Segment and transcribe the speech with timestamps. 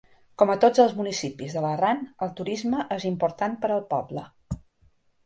[0.41, 4.25] Com a tots els municipis de l'Arran, el turisme és important per al poble.